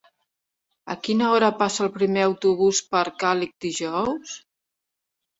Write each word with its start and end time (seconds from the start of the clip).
A 0.93 0.93
quina 1.07 1.25
hora 1.33 1.49
passa 1.59 1.83
el 1.87 1.91
primer 1.97 2.23
autobús 2.27 2.79
per 2.95 3.03
Càlig 3.25 3.53
dijous? 3.67 4.33